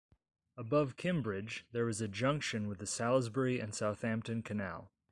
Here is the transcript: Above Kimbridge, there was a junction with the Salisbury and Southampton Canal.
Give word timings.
Above 0.57 0.95
Kimbridge, 0.95 1.65
there 1.73 1.85
was 1.85 2.01
a 2.01 2.07
junction 2.07 2.67
with 2.67 2.79
the 2.79 2.87
Salisbury 2.87 3.59
and 3.59 3.75
Southampton 3.75 4.41
Canal. 4.41 4.89